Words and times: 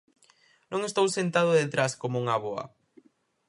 Non 0.71 0.81
estou 0.89 1.05
sentado 1.09 1.51
detrás 1.61 1.93
como 2.01 2.19
unha 2.21 2.33
avoa. 2.39 2.63